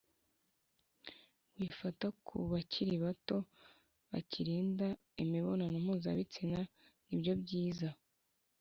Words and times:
wifata 1.57 2.07
ku 2.25 2.37
bakiri 2.51 2.95
bato 3.05 3.37
bakirinda 4.11 4.87
imibonano 5.23 5.75
mpuzabitsina 5.85 6.59
ni 7.05 7.15
byo 7.19 7.33
byiza 7.41 7.89